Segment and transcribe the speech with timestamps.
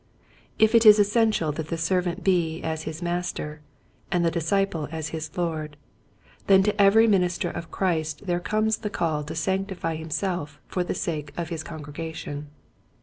[0.57, 3.61] If it is essential that the servant be as his master
[4.11, 5.77] and the disciple as his Lord,
[6.47, 10.95] then to every minister of Christ there comes the call to sanctify himself for the
[10.95, 12.49] sake of his congregation.